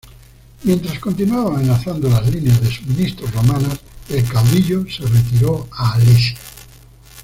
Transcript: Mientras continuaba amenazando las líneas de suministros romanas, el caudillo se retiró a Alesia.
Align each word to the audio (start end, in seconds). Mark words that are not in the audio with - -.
Mientras 0.63 0.97
continuaba 0.97 1.53
amenazando 1.57 2.09
las 2.09 2.27
líneas 2.27 2.59
de 2.59 2.71
suministros 2.71 3.31
romanas, 3.35 3.79
el 4.09 4.27
caudillo 4.27 4.83
se 4.89 5.05
retiró 5.07 5.67
a 5.69 5.93
Alesia. 5.93 6.39